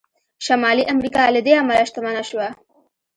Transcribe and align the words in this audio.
شمالي 0.45 0.83
امریکا 0.93 1.23
له 1.35 1.41
دې 1.45 1.53
امله 1.61 1.83
شتمنه 1.89 2.23
شوه. 2.29 2.47